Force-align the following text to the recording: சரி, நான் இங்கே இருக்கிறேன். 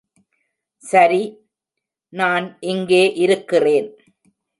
சரி, 0.83 1.19
நான் 2.13 2.57
இங்கே 2.59 3.13
இருக்கிறேன். 3.15 3.89